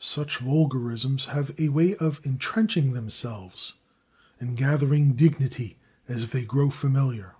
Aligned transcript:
Such 0.00 0.38
vulgarisms 0.38 1.26
have 1.26 1.54
a 1.56 1.68
way 1.68 1.94
of 1.94 2.20
intrenching 2.24 2.94
themselves, 2.94 3.74
and 4.40 4.56
gathering 4.56 5.12
dignity 5.12 5.78
as 6.08 6.32
they 6.32 6.44
grow 6.44 6.68
familiar. 6.70 7.36